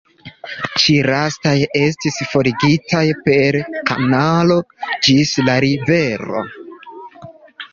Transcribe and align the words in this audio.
Ĉi 0.83 0.93
lastaj 1.09 1.51
estis 1.79 2.17
forigitaj 2.31 3.03
per 3.27 3.59
kanalo 3.91 4.57
ĝis 5.09 5.35
la 5.51 5.59
rivero. 5.67 6.43